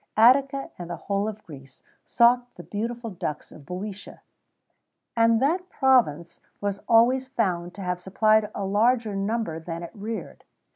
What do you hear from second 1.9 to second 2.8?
sought the